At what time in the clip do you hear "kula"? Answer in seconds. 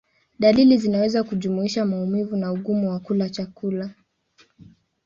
2.99-3.29